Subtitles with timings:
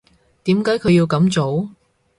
[0.45, 1.69] 點解佢要噉做？